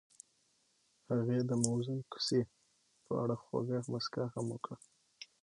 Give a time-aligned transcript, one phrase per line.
[1.09, 2.39] هغې د موزون کوڅه
[3.05, 4.75] په اړه خوږه موسکا هم وکړه.